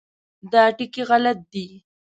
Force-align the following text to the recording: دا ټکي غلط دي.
دا 0.51 0.63
ټکي 0.77 1.01
غلط 1.09 1.39
دي. 1.53 1.67